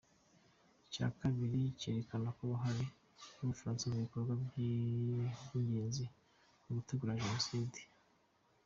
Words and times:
Icya 0.85 1.07
kabiri 1.19 1.59
cyerekana 1.79 2.29
uruhare 2.43 2.85
rw’u 3.31 3.47
Bufaransa 3.49 3.83
mu 3.91 3.97
bikorwa 4.05 4.33
by’ingenzi 4.43 6.03
byo 6.61 6.71
gutegura 6.77 7.19
Jenoside. 7.21 7.79